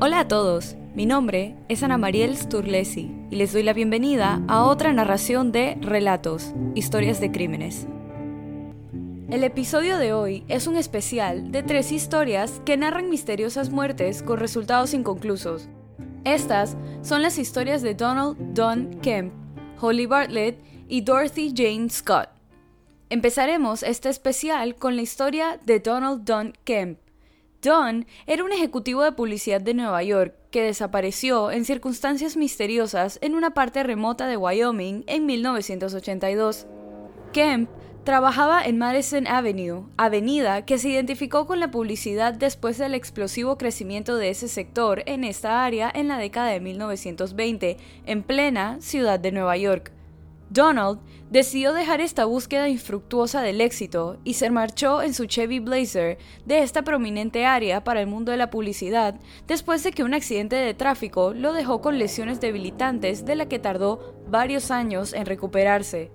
[0.00, 4.64] Hola a todos, mi nombre es Ana Mariel Sturlesi y les doy la bienvenida a
[4.64, 7.86] otra narración de Relatos, Historias de Crímenes.
[9.30, 14.38] El episodio de hoy es un especial de tres historias que narran misteriosas muertes con
[14.38, 15.70] resultados inconclusos.
[16.24, 19.32] Estas son las historias de Donald Don Kemp,
[19.80, 22.28] Holly Bartlett y Dorothy Jane Scott.
[23.08, 26.98] Empezaremos este especial con la historia de Donald Don Kemp,
[27.64, 33.34] Don era un ejecutivo de publicidad de Nueva York que desapareció en circunstancias misteriosas en
[33.34, 36.66] una parte remota de Wyoming en 1982.
[37.32, 37.70] Kemp
[38.04, 44.16] trabajaba en Madison Avenue, avenida que se identificó con la publicidad después del explosivo crecimiento
[44.16, 49.32] de ese sector en esta área en la década de 1920, en plena ciudad de
[49.32, 49.90] Nueva York.
[50.50, 56.18] Donald decidió dejar esta búsqueda infructuosa del éxito y se marchó en su Chevy Blazer
[56.44, 60.56] de esta prominente área para el mundo de la publicidad después de que un accidente
[60.56, 66.10] de tráfico lo dejó con lesiones debilitantes de la que tardó varios años en recuperarse.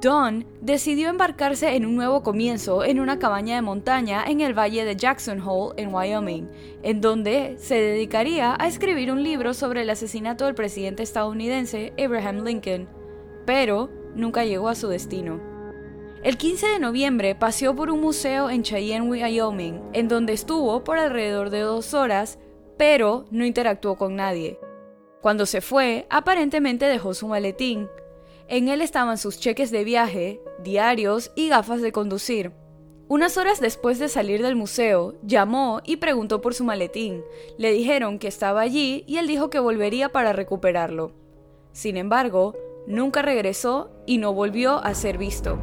[0.00, 4.84] Don decidió embarcarse en un nuevo comienzo en una cabaña de montaña en el valle
[4.84, 6.50] de Jackson Hole, en Wyoming,
[6.82, 12.44] en donde se dedicaría a escribir un libro sobre el asesinato del presidente estadounidense Abraham
[12.44, 13.03] Lincoln
[13.44, 15.40] pero nunca llegó a su destino.
[16.22, 20.98] El 15 de noviembre paseó por un museo en Cheyenne, Wyoming, en donde estuvo por
[20.98, 22.38] alrededor de dos horas,
[22.78, 24.58] pero no interactuó con nadie.
[25.20, 27.88] Cuando se fue, aparentemente dejó su maletín.
[28.48, 32.52] En él estaban sus cheques de viaje, diarios y gafas de conducir.
[33.06, 37.22] Unas horas después de salir del museo, llamó y preguntó por su maletín.
[37.58, 41.12] Le dijeron que estaba allí y él dijo que volvería para recuperarlo.
[41.72, 42.54] Sin embargo,
[42.86, 45.58] Nunca regresó y no volvió a ser visto.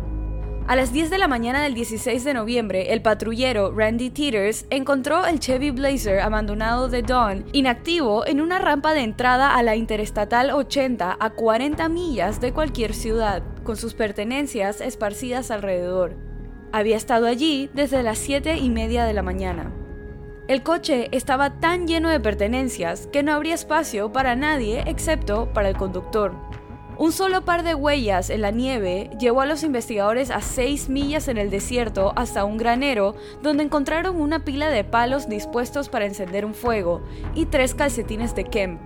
[0.68, 5.26] A las 10 de la mañana del 16 de noviembre, el patrullero Randy Teeters encontró
[5.26, 10.52] el Chevy Blazer abandonado de Dawn inactivo en una rampa de entrada a la Interestatal
[10.52, 16.16] 80 a 40 millas de cualquier ciudad, con sus pertenencias esparcidas alrededor.
[16.72, 19.74] Había estado allí desde las 7 y media de la mañana.
[20.48, 25.70] El coche estaba tan lleno de pertenencias que no habría espacio para nadie excepto para
[25.70, 26.34] el conductor.
[27.02, 31.28] Un solo par de huellas en la nieve llevó a los investigadores a seis millas
[31.30, 36.46] en el desierto hasta un granero donde encontraron una pila de palos dispuestos para encender
[36.46, 37.02] un fuego
[37.34, 38.80] y tres calcetines de Kemp.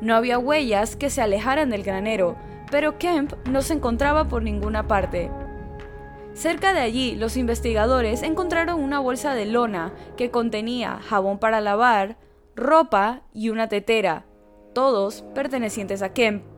[0.00, 2.36] No había huellas que se alejaran del granero,
[2.70, 5.28] pero Kemp no se encontraba por ninguna parte.
[6.34, 12.18] Cerca de allí, los investigadores encontraron una bolsa de lona que contenía jabón para lavar,
[12.54, 14.26] ropa y una tetera,
[14.74, 16.57] todos pertenecientes a Kemp.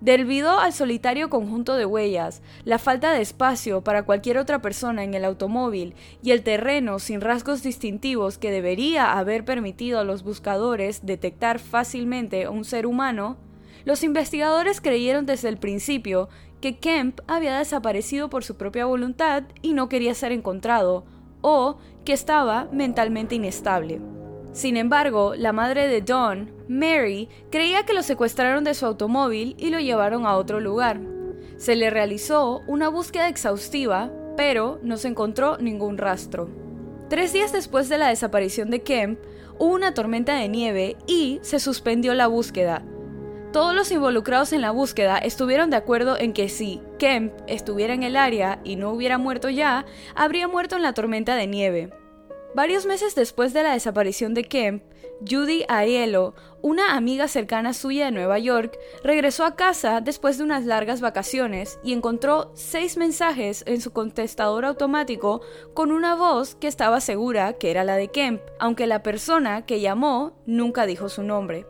[0.00, 5.14] Debido al solitario conjunto de huellas, la falta de espacio para cualquier otra persona en
[5.14, 11.06] el automóvil y el terreno sin rasgos distintivos que debería haber permitido a los buscadores
[11.06, 13.38] detectar fácilmente a un ser humano,
[13.86, 16.28] los investigadores creyeron desde el principio
[16.60, 21.04] que Kemp había desaparecido por su propia voluntad y no quería ser encontrado,
[21.40, 24.00] o que estaba mentalmente inestable.
[24.56, 29.68] Sin embargo, la madre de Don, Mary, creía que lo secuestraron de su automóvil y
[29.68, 30.98] lo llevaron a otro lugar.
[31.58, 36.48] Se le realizó una búsqueda exhaustiva, pero no se encontró ningún rastro.
[37.10, 39.18] Tres días después de la desaparición de Kemp,
[39.58, 42.82] hubo una tormenta de nieve y se suspendió la búsqueda.
[43.52, 48.04] Todos los involucrados en la búsqueda estuvieron de acuerdo en que si Kemp estuviera en
[48.04, 49.84] el área y no hubiera muerto ya,
[50.14, 52.05] habría muerto en la tormenta de nieve.
[52.56, 54.82] Varios meses después de la desaparición de Kemp,
[55.30, 60.64] Judy Aiello, una amiga cercana suya de Nueva York, regresó a casa después de unas
[60.64, 65.42] largas vacaciones y encontró seis mensajes en su contestador automático
[65.74, 69.82] con una voz que estaba segura que era la de Kemp, aunque la persona que
[69.82, 71.66] llamó nunca dijo su nombre.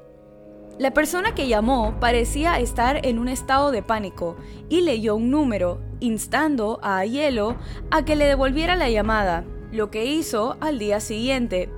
[0.78, 4.36] La persona que llamó parecía estar en un estado de pánico
[4.68, 7.56] y leyó un número, instando a Aiello
[7.90, 9.44] a que le devolviera la llamada,
[9.76, 11.70] lo que hizo al día siguiente.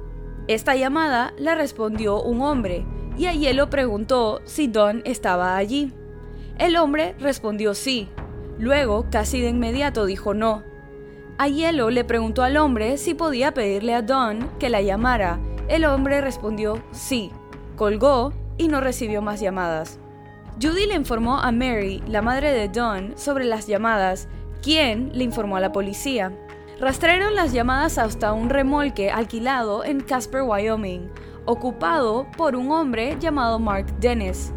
[0.46, 2.86] Esta llamada la respondió un hombre
[3.18, 5.92] y Ayelo preguntó si Don estaba allí.
[6.58, 8.08] El hombre respondió sí.
[8.58, 10.62] Luego, casi de inmediato, dijo no.
[11.36, 15.38] Ayelo le preguntó al hombre si podía pedirle a Don que la llamara.
[15.68, 17.30] El hombre respondió sí.
[17.76, 20.00] Colgó y no recibió más llamadas.
[20.60, 24.28] Judy le informó a Mary, la madre de Don, sobre las llamadas,
[24.62, 26.32] quien le informó a la policía.
[26.80, 31.10] Rastrearon las llamadas hasta un remolque alquilado en Casper, Wyoming,
[31.44, 34.52] ocupado por un hombre llamado Mark Dennis.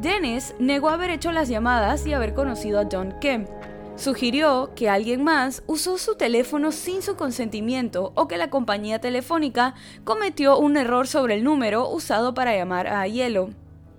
[0.00, 3.50] Dennis negó haber hecho las llamadas y haber conocido a John Kemp.
[3.96, 9.74] Sugirió que alguien más usó su teléfono sin su consentimiento o que la compañía telefónica
[10.04, 13.50] cometió un error sobre el número usado para llamar a Aiello.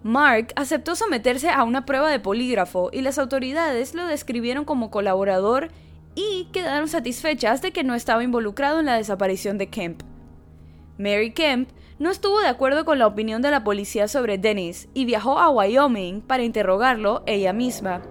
[0.01, 5.69] Mark aceptó someterse a una prueba de polígrafo y las autoridades lo describieron como colaborador
[6.15, 10.01] y quedaron satisfechas de que no estaba involucrado en la desaparición de Kemp.
[10.97, 11.69] Mary Kemp
[11.99, 15.49] no estuvo de acuerdo con la opinión de la policía sobre Dennis y viajó a
[15.49, 18.01] Wyoming para interrogarlo ella misma.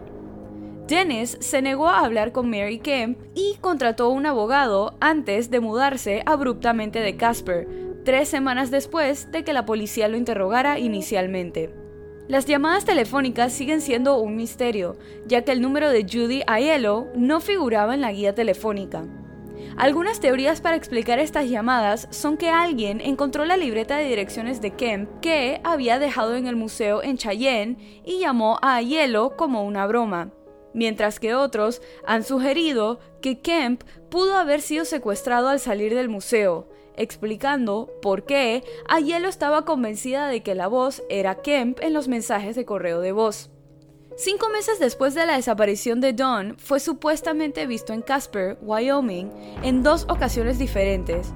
[0.87, 6.23] Dennis se negó a hablar con Mary Kemp y contrató un abogado antes de mudarse
[6.27, 7.67] abruptamente de Casper,
[8.05, 11.84] tres semanas después de que la policía lo interrogara inicialmente.
[12.27, 17.41] Las llamadas telefónicas siguen siendo un misterio, ya que el número de Judy Aiello no
[17.41, 19.05] figuraba en la guía telefónica.
[19.77, 24.71] Algunas teorías para explicar estas llamadas son que alguien encontró la libreta de direcciones de
[24.71, 29.87] Kemp que había dejado en el museo en Cheyenne y llamó a Aiello como una
[29.87, 30.33] broma
[30.75, 36.69] mientras que otros han sugerido que Kemp pudo haber sido secuestrado al salir del museo,
[36.97, 42.57] explicando por qué Aiello estaba convencida de que la voz era Kemp en los mensajes
[42.57, 43.51] de correo de voz.
[44.17, 49.29] Cinco meses después de la desaparición de Don, fue supuestamente visto en Casper, Wyoming,
[49.65, 51.33] en dos ocasiones diferentes.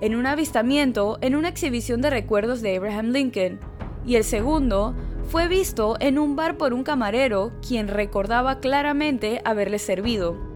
[0.00, 3.58] En un avistamiento en una exhibición de recuerdos de Abraham Lincoln,
[4.06, 4.94] y el segundo
[5.28, 10.53] fue visto en un bar por un camarero quien recordaba claramente haberle servido.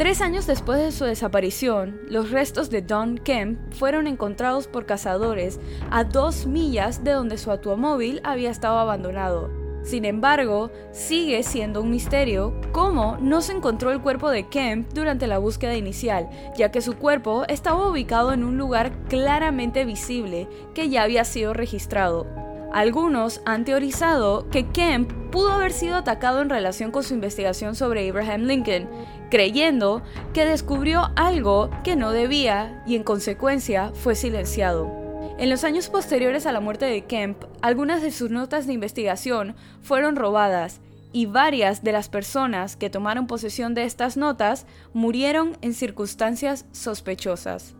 [0.00, 5.60] Tres años después de su desaparición, los restos de Don Kemp fueron encontrados por cazadores
[5.90, 9.50] a dos millas de donde su automóvil había estado abandonado.
[9.82, 15.26] Sin embargo, sigue siendo un misterio cómo no se encontró el cuerpo de Kemp durante
[15.26, 20.88] la búsqueda inicial, ya que su cuerpo estaba ubicado en un lugar claramente visible que
[20.88, 22.26] ya había sido registrado.
[22.72, 28.08] Algunos han teorizado que Kemp pudo haber sido atacado en relación con su investigación sobre
[28.08, 28.88] Abraham Lincoln,
[29.30, 30.02] creyendo
[30.34, 35.00] que descubrió algo que no debía y en consecuencia fue silenciado.
[35.38, 39.56] En los años posteriores a la muerte de Kemp, algunas de sus notas de investigación
[39.80, 40.80] fueron robadas
[41.12, 47.74] y varias de las personas que tomaron posesión de estas notas murieron en circunstancias sospechosas.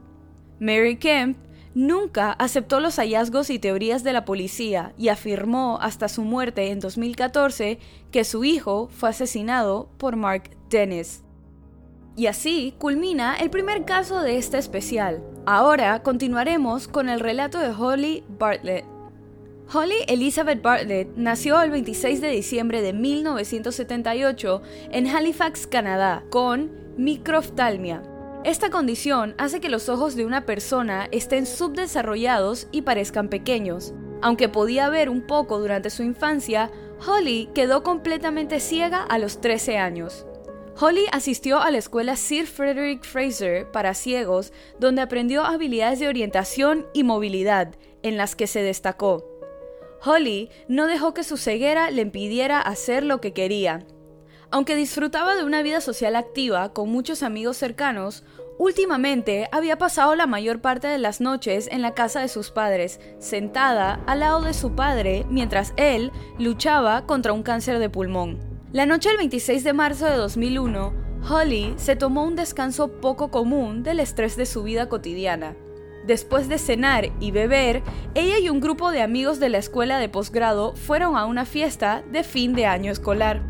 [0.59, 1.37] Mary Kemp
[1.75, 6.81] Nunca aceptó los hallazgos y teorías de la policía y afirmó hasta su muerte en
[6.81, 7.79] 2014
[8.11, 11.23] que su hijo fue asesinado por Mark Dennis.
[12.21, 15.23] Y así culmina el primer caso de este especial.
[15.47, 18.85] Ahora continuaremos con el relato de Holly Bartlett.
[19.73, 28.03] Holly Elizabeth Bartlett nació el 26 de diciembre de 1978 en Halifax, Canadá, con microftalmia,
[28.45, 33.95] esta condición hace que los ojos de una persona estén subdesarrollados y parezcan pequeños.
[34.21, 36.71] Aunque podía ver un poco durante su infancia,
[37.07, 40.27] Holly quedó completamente ciega a los 13 años.
[40.83, 46.87] Holly asistió a la escuela Sir Frederick Fraser para ciegos, donde aprendió habilidades de orientación
[46.95, 49.27] y movilidad, en las que se destacó.
[50.03, 53.85] Holly no dejó que su ceguera le impidiera hacer lo que quería.
[54.51, 58.25] Aunque disfrutaba de una vida social activa con muchos amigos cercanos,
[58.59, 63.01] últimamente había pasado la mayor parte de las noches en la casa de sus padres,
[63.19, 68.50] sentada al lado de su padre mientras él luchaba contra un cáncer de pulmón.
[68.73, 70.93] La noche del 26 de marzo de 2001,
[71.29, 75.57] Holly se tomó un descanso poco común del estrés de su vida cotidiana.
[76.07, 77.83] Después de cenar y beber,
[78.15, 82.05] ella y un grupo de amigos de la escuela de posgrado fueron a una fiesta
[82.13, 83.43] de fin de año escolar.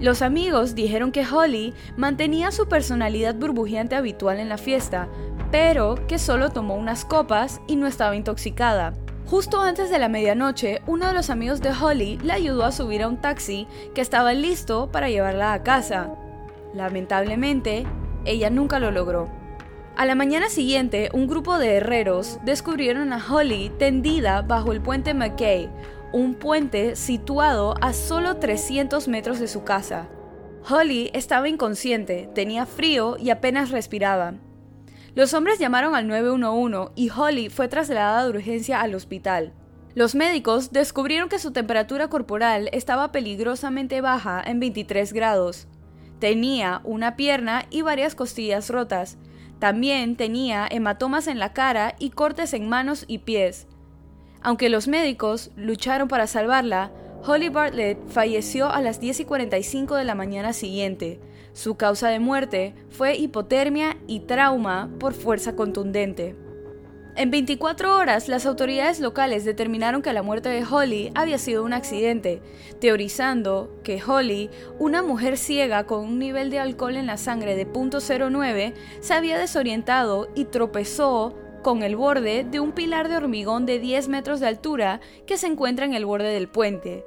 [0.00, 5.06] Los amigos dijeron que Holly mantenía su personalidad burbujeante habitual en la fiesta,
[5.50, 8.94] pero que solo tomó unas copas y no estaba intoxicada.
[9.26, 13.02] Justo antes de la medianoche, uno de los amigos de Holly le ayudó a subir
[13.02, 16.14] a un taxi que estaba listo para llevarla a casa.
[16.74, 17.86] Lamentablemente,
[18.24, 19.30] ella nunca lo logró.
[19.96, 25.14] A la mañana siguiente, un grupo de herreros descubrieron a Holly tendida bajo el puente
[25.14, 25.70] McKay,
[26.12, 30.08] un puente situado a solo 300 metros de su casa.
[30.68, 34.34] Holly estaba inconsciente, tenía frío y apenas respiraba.
[35.14, 39.52] Los hombres llamaron al 911 y Holly fue trasladada de urgencia al hospital.
[39.94, 45.68] Los médicos descubrieron que su temperatura corporal estaba peligrosamente baja en 23 grados.
[46.18, 49.18] Tenía una pierna y varias costillas rotas.
[49.58, 53.66] También tenía hematomas en la cara y cortes en manos y pies.
[54.40, 56.90] Aunque los médicos lucharon para salvarla,
[57.24, 61.20] Holly Bartlett falleció a las 10 y 45 de la mañana siguiente.
[61.52, 66.34] Su causa de muerte fue hipotermia y trauma por fuerza contundente.
[67.14, 71.74] En 24 horas, las autoridades locales determinaron que la muerte de Holly había sido un
[71.74, 72.40] accidente,
[72.80, 77.70] teorizando que Holly, una mujer ciega con un nivel de alcohol en la sangre de
[77.70, 83.78] .09, se había desorientado y tropezó con el borde de un pilar de hormigón de
[83.78, 87.04] 10 metros de altura que se encuentra en el borde del puente.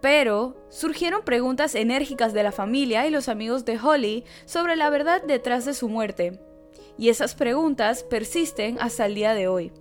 [0.00, 5.22] Pero surgieron preguntas enérgicas de la familia y los amigos de Holly sobre la verdad
[5.22, 6.40] detrás de su muerte
[6.98, 9.72] y esas preguntas persisten hasta el día de hoy.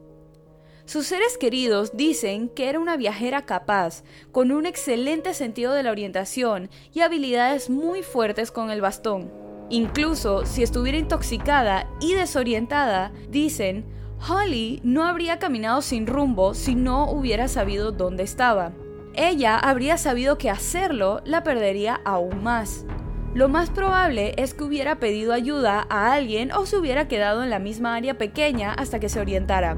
[0.85, 5.91] Sus seres queridos dicen que era una viajera capaz, con un excelente sentido de la
[5.91, 9.29] orientación y habilidades muy fuertes con el bastón.
[9.69, 13.85] Incluso si estuviera intoxicada y desorientada, dicen,
[14.29, 18.71] Holly no habría caminado sin rumbo si no hubiera sabido dónde estaba.
[19.19, 22.85] Ella habría sabido que hacerlo la perdería aún más.
[23.33, 27.49] Lo más probable es que hubiera pedido ayuda a alguien o se hubiera quedado en
[27.49, 29.75] la misma área pequeña hasta que se orientara.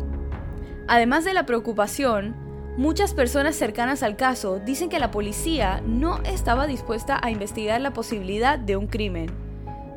[0.90, 2.36] Además de la preocupación,
[2.76, 7.94] muchas personas cercanas al caso dicen que la policía no estaba dispuesta a investigar la
[7.94, 9.28] posibilidad de un crimen.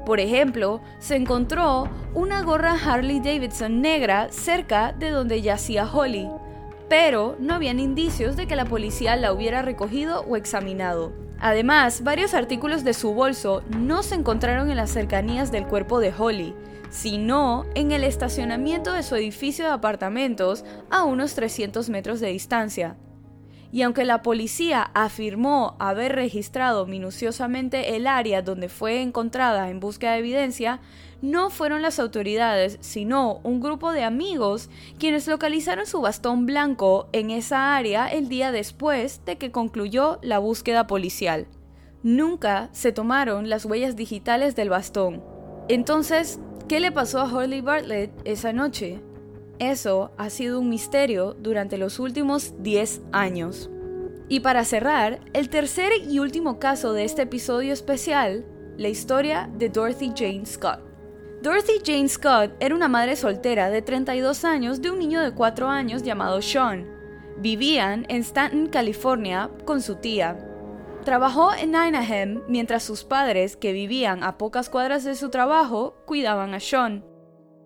[0.06, 6.28] Por ejemplo, se encontró una gorra Harley Davidson negra cerca de donde yacía Holly,
[6.92, 11.14] pero no habían indicios de que la policía la hubiera recogido o examinado.
[11.40, 16.12] Además, varios artículos de su bolso no se encontraron en las cercanías del cuerpo de
[16.12, 16.54] Holly,
[16.90, 22.98] sino en el estacionamiento de su edificio de apartamentos a unos 300 metros de distancia.
[23.72, 30.12] Y aunque la policía afirmó haber registrado minuciosamente el área donde fue encontrada en búsqueda
[30.12, 30.80] de evidencia,
[31.22, 37.30] no fueron las autoridades, sino un grupo de amigos quienes localizaron su bastón blanco en
[37.30, 41.46] esa área el día después de que concluyó la búsqueda policial.
[42.02, 45.22] Nunca se tomaron las huellas digitales del bastón.
[45.68, 49.00] Entonces, ¿qué le pasó a Holly Bartlett esa noche?
[49.60, 53.70] Eso ha sido un misterio durante los últimos 10 años.
[54.28, 58.44] Y para cerrar, el tercer y último caso de este episodio especial,
[58.76, 60.91] la historia de Dorothy Jane Scott.
[61.42, 65.68] Dorothy Jane Scott era una madre soltera de 32 años de un niño de 4
[65.68, 66.88] años llamado Sean.
[67.38, 70.38] Vivían en Stanton, California, con su tía.
[71.04, 76.54] Trabajó en Anaheim mientras sus padres, que vivían a pocas cuadras de su trabajo, cuidaban
[76.54, 77.04] a Sean.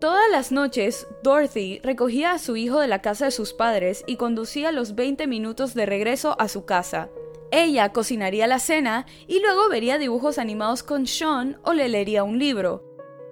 [0.00, 4.16] Todas las noches, Dorothy recogía a su hijo de la casa de sus padres y
[4.16, 7.11] conducía los 20 minutos de regreso a su casa.
[7.50, 12.38] Ella cocinaría la cena y luego vería dibujos animados con Sean o le leería un
[12.38, 12.86] libro.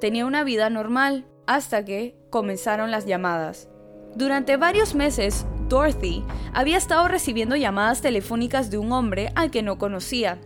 [0.04, 3.70] Tenía una vida normal hasta que comenzaron las llamadas.
[4.14, 9.78] Durante varios meses, Dorothy había estado recibiendo llamadas telefónicas de un hombre al que no
[9.78, 10.42] conocía.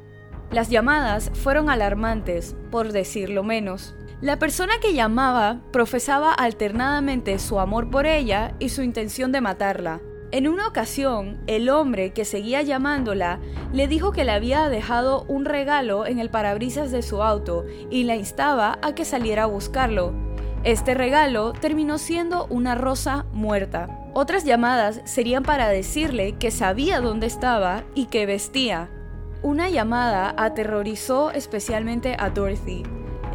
[0.52, 3.96] Las llamadas fueron alarmantes, por decirlo menos.
[4.20, 10.00] La persona que llamaba profesaba alternadamente su amor por ella y su intención de matarla.
[10.30, 13.40] En una ocasión, el hombre que seguía llamándola
[13.72, 18.04] le dijo que le había dejado un regalo en el parabrisas de su auto y
[18.04, 20.12] la instaba a que saliera a buscarlo.
[20.64, 23.88] Este regalo terminó siendo una rosa muerta.
[24.12, 28.90] Otras llamadas serían para decirle que sabía dónde estaba y que vestía.
[29.40, 32.82] Una llamada aterrorizó especialmente a Dorothy,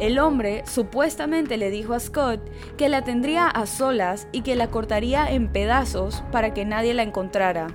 [0.00, 2.40] el hombre supuestamente le dijo a Scott
[2.76, 7.02] que la tendría a solas y que la cortaría en pedazos para que nadie la
[7.02, 7.68] encontrara.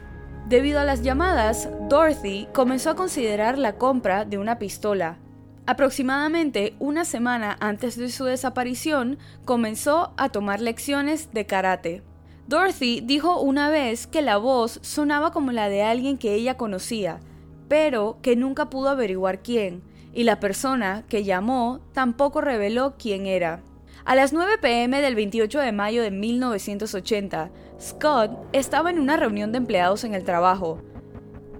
[0.47, 5.17] Debido a las llamadas, Dorothy comenzó a considerar la compra de una pistola.
[5.65, 12.03] Aproximadamente una semana antes de su desaparición, comenzó a tomar lecciones de karate.
[12.47, 17.19] Dorothy dijo una vez que la voz sonaba como la de alguien que ella conocía,
[17.67, 23.61] pero que nunca pudo averiguar quién y la persona que llamó tampoco reveló quién era.
[24.05, 29.51] A las 9 pm del 28 de mayo de 1980, Scott estaba en una reunión
[29.51, 30.81] de empleados en el trabajo.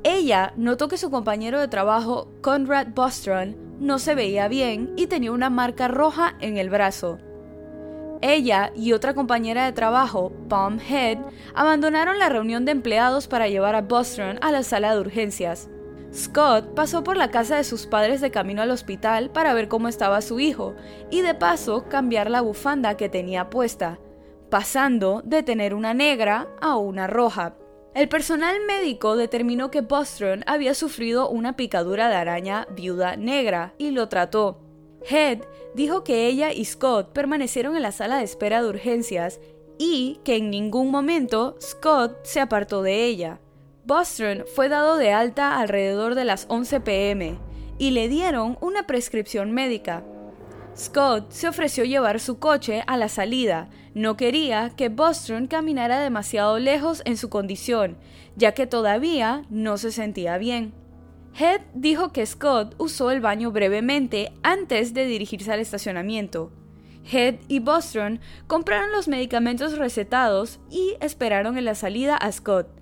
[0.04, 5.32] Ella notó que su compañero de trabajo, Conrad Bostron, no se veía bien y tenía
[5.32, 7.20] una marca roja en el brazo.
[8.22, 11.20] Ella y otra compañera de trabajo, Palm Head,
[11.54, 15.70] abandonaron la reunión de empleados para llevar a Bostron a la sala de urgencias.
[16.14, 19.88] Scott pasó por la casa de sus padres de camino al hospital para ver cómo
[19.88, 20.76] estaba su hijo
[21.12, 24.00] y de paso cambiar la bufanda que tenía puesta,
[24.50, 27.56] pasando de tener una negra a una roja.
[27.94, 33.92] El personal médico determinó que Bostron había sufrido una picadura de araña viuda negra y
[33.92, 34.62] lo trató.
[35.08, 35.40] Head
[35.76, 39.40] dijo que ella y Scott permanecieron en la sala de espera de urgencias
[39.78, 43.40] y que en ningún momento Scott se apartó de ella.
[43.90, 47.40] Bostron fue dado de alta alrededor de las 11 pm
[47.80, 50.04] y le dieron una prescripción médica.
[50.78, 53.72] Scott se ofreció llevar su coche a la salida.
[53.96, 57.98] No quería que Bostrom caminara demasiado lejos en su condición,
[58.36, 60.72] ya que todavía no se sentía bien.
[61.40, 66.52] Head dijo que Scott usó el baño brevemente antes de dirigirse al estacionamiento.
[67.12, 72.79] Head y Bostrom compraron los medicamentos recetados y esperaron en la salida a Scott.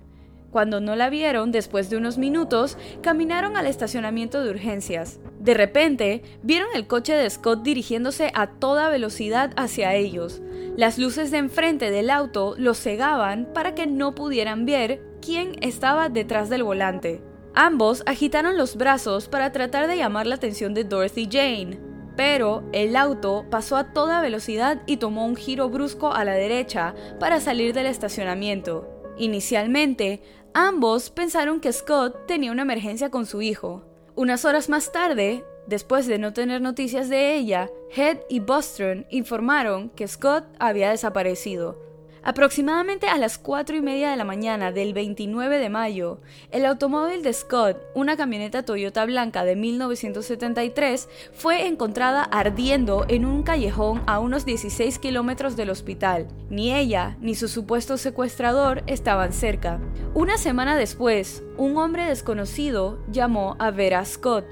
[0.50, 5.20] Cuando no la vieron, después de unos minutos, caminaron al estacionamiento de urgencias.
[5.38, 10.40] De repente, vieron el coche de Scott dirigiéndose a toda velocidad hacia ellos.
[10.76, 16.08] Las luces de enfrente del auto los cegaban para que no pudieran ver quién estaba
[16.08, 17.20] detrás del volante.
[17.54, 21.78] Ambos agitaron los brazos para tratar de llamar la atención de Dorothy Jane,
[22.16, 26.94] pero el auto pasó a toda velocidad y tomó un giro brusco a la derecha
[27.20, 28.97] para salir del estacionamiento.
[29.18, 30.22] Inicialmente,
[30.54, 33.84] ambos pensaron que Scott tenía una emergencia con su hijo.
[34.14, 39.90] Unas horas más tarde, después de no tener noticias de ella, Head y Bostrom informaron
[39.90, 41.87] que Scott había desaparecido.
[42.22, 46.20] Aproximadamente a las 4 y media de la mañana del 29 de mayo,
[46.50, 53.42] el automóvil de Scott, una camioneta Toyota blanca de 1973, fue encontrada ardiendo en un
[53.42, 56.28] callejón a unos 16 kilómetros del hospital.
[56.50, 59.80] Ni ella ni su supuesto secuestrador estaban cerca.
[60.14, 64.44] Una semana después, un hombre desconocido llamó a Vera Scott,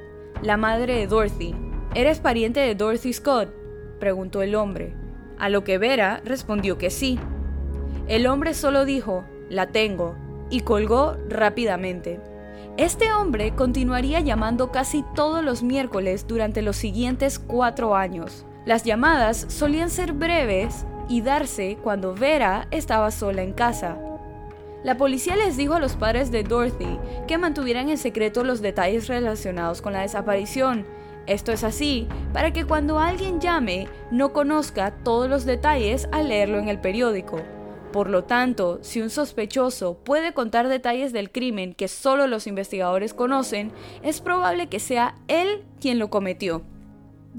[0.42, 1.54] la madre de Dorothy.
[1.94, 3.48] ¿Eres pariente de Dorothy Scott?
[3.98, 4.94] preguntó el hombre.
[5.38, 7.18] A lo que Vera respondió que sí.
[8.08, 10.14] El hombre solo dijo, la tengo,
[10.48, 12.20] y colgó rápidamente.
[12.76, 18.44] Este hombre continuaría llamando casi todos los miércoles durante los siguientes cuatro años.
[18.64, 23.98] Las llamadas solían ser breves y darse cuando Vera estaba sola en casa.
[24.84, 29.08] La policía les dijo a los padres de Dorothy que mantuvieran en secreto los detalles
[29.08, 30.86] relacionados con la desaparición.
[31.26, 36.58] Esto es así para que cuando alguien llame no conozca todos los detalles al leerlo
[36.58, 37.40] en el periódico.
[37.96, 43.14] Por lo tanto, si un sospechoso puede contar detalles del crimen que solo los investigadores
[43.14, 43.72] conocen,
[44.02, 46.60] es probable que sea él quien lo cometió.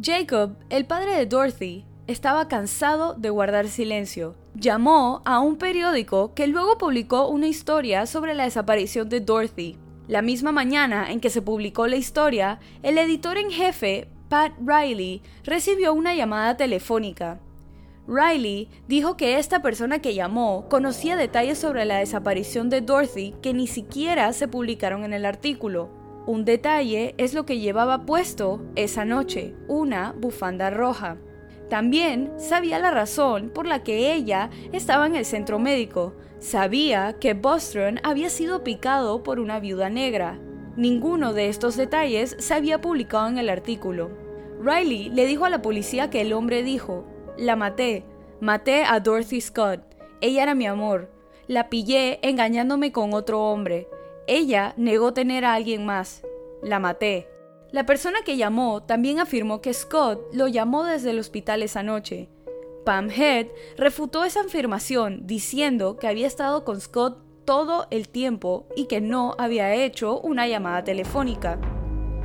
[0.01, 4.33] Jacob, el padre de Dorothy, estaba cansado de guardar silencio.
[4.55, 9.77] Llamó a un periódico que luego publicó una historia sobre la desaparición de Dorothy.
[10.07, 15.21] La misma mañana en que se publicó la historia, el editor en jefe, Pat Riley,
[15.43, 17.41] recibió una llamada telefónica.
[18.07, 23.53] Riley dijo que esta persona que llamó conocía detalles sobre la desaparición de Dorothy que
[23.53, 25.89] ni siquiera se publicaron en el artículo.
[26.25, 31.17] Un detalle es lo que llevaba puesto esa noche, una bufanda roja.
[31.69, 36.15] También sabía la razón por la que ella estaba en el centro médico.
[36.39, 40.39] Sabía que Bostrom había sido picado por una viuda negra.
[40.77, 44.11] Ninguno de estos detalles se había publicado en el artículo.
[44.61, 47.05] Riley le dijo a la policía que el hombre dijo,
[47.37, 48.03] la maté.
[48.39, 49.81] Maté a Dorothy Scott.
[50.21, 51.09] Ella era mi amor.
[51.47, 53.87] La pillé engañándome con otro hombre.
[54.27, 56.23] Ella negó tener a alguien más.
[56.61, 57.29] La maté.
[57.71, 62.29] La persona que llamó también afirmó que Scott lo llamó desde el hospital esa noche.
[62.85, 63.47] Pam Head
[63.77, 69.35] refutó esa afirmación diciendo que había estado con Scott todo el tiempo y que no
[69.37, 71.59] había hecho una llamada telefónica.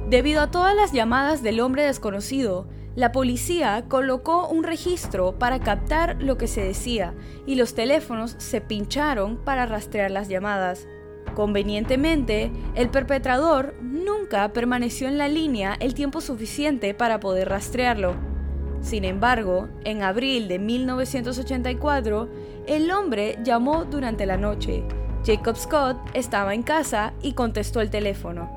[0.08, 6.22] Debido a todas las llamadas del hombre desconocido, la policía colocó un registro para captar
[6.22, 7.14] lo que se decía
[7.46, 10.86] y los teléfonos se pincharon para rastrear las llamadas.
[11.34, 18.14] Convenientemente, el perpetrador nunca permaneció en la línea el tiempo suficiente para poder rastrearlo.
[18.82, 22.28] Sin embargo, en abril de 1984,
[22.66, 24.84] el hombre llamó durante la noche.
[25.24, 28.50] Jacob Scott estaba en casa y contestó el teléfono.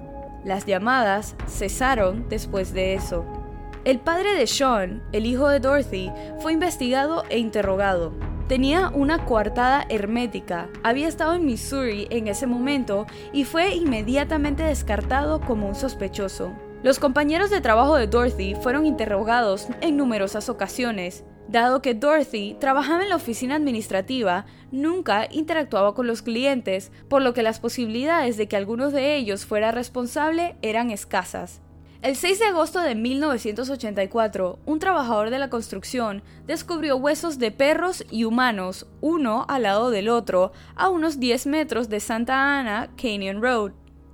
[0.43, 3.44] Las llamadas cesaron después de eso.
[3.85, 8.13] El padre de Sean, el hijo de Dorothy, fue investigado e interrogado.
[8.47, 15.39] Tenía una coartada hermética, había estado en Missouri en ese momento y fue inmediatamente descartado
[15.39, 16.51] como un sospechoso.
[16.81, 21.23] Los compañeros de trabajo de Dorothy fueron interrogados en numerosas ocasiones.
[21.47, 27.35] Dado que Dorothy trabajaba en la oficina administrativa, nunca interactuaba con los clientes, por lo
[27.35, 31.61] que las posibilidades de que alguno de ellos fuera responsable eran escasas.
[32.05, 38.05] El 6 de agosto de 1984, un trabajador de la construcción descubrió huesos de perros
[38.11, 43.41] y humanos, uno al lado del otro, a unos 10 metros de Santa Ana Canyon
[43.41, 43.71] Road.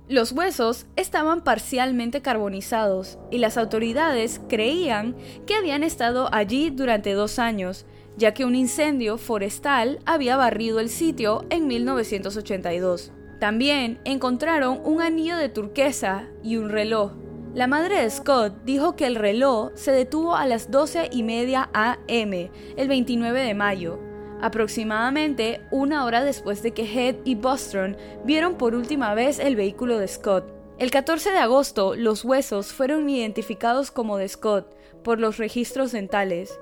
[0.08, 5.14] Los huesos estaban parcialmente carbonizados y las autoridades creían
[5.46, 7.84] que habían estado allí durante dos años,
[8.16, 13.12] ya que un incendio forestal había barrido el sitio en 1982.
[13.38, 17.12] También encontraron un anillo de turquesa y un reloj,
[17.54, 21.68] La madre de Scott dijo que el reloj se detuvo a las 12 y media
[21.74, 23.98] am, el 29 de mayo,
[24.40, 29.98] aproximadamente una hora después de que Head y Bostrom vieron por última vez el vehículo
[29.98, 30.50] de Scott.
[30.78, 36.58] El 14 de agosto, los huesos fueron identificados como de Scott por los registros dentales.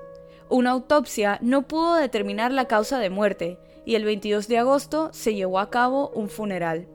[0.49, 5.35] Una autopsia no pudo determinar la causa de muerte y el 22 de agosto se
[5.35, 6.89] llevó a cabo un funeral.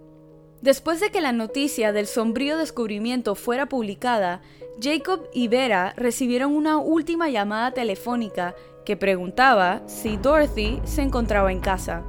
[0.66, 4.40] Después de que la noticia del sombrío descubrimiento fuera publicada,
[4.82, 11.60] Jacob y Vera recibieron una última llamada telefónica que preguntaba si Dorothy se encontraba en
[11.60, 12.02] casa.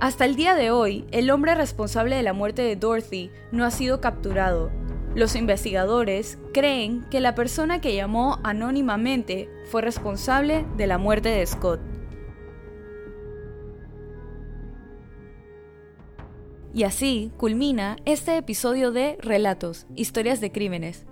[0.00, 3.70] Hasta el día de hoy, el hombre responsable de la muerte de Dorothy no ha
[3.70, 4.70] sido capturado.
[5.14, 11.44] Los investigadores creen que la persona que llamó anónimamente fue responsable de la muerte de
[11.44, 11.80] Scott.
[16.78, 21.06] Y así culmina este episodio de Relatos, Historias de Crímenes.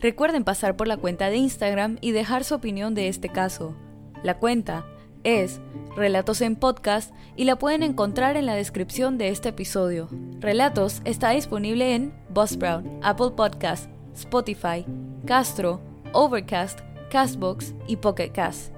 [0.00, 3.76] Recuerden pasar por la cuenta de Instagram y dejar su opinión de este caso.
[4.22, 4.86] La cuenta
[5.22, 5.60] es
[5.94, 10.08] Relatos en Podcast y la pueden encontrar en la descripción de este episodio.
[10.40, 14.86] Relatos está disponible en Buzzsprout, Apple Podcast, Spotify,
[15.26, 15.82] Castro,
[16.14, 18.72] Overcast, Castbox y Pocket Cast.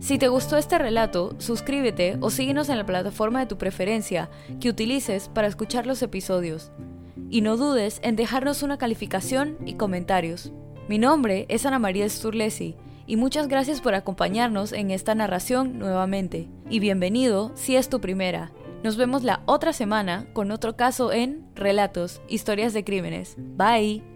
[0.00, 4.68] Si te gustó este relato, suscríbete o síguenos en la plataforma de tu preferencia que
[4.68, 6.72] utilices para escuchar los episodios.
[7.30, 10.52] Y no dudes en dejarnos una calificación y comentarios.
[10.88, 16.48] Mi nombre es Ana María Sturlesi y muchas gracias por acompañarnos en esta narración nuevamente.
[16.68, 18.52] Y bienvenido si es tu primera.
[18.82, 23.36] Nos vemos la otra semana con otro caso en Relatos, Historias de Crímenes.
[23.38, 24.11] Bye.